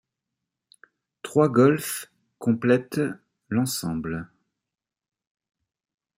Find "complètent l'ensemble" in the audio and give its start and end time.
2.39-4.27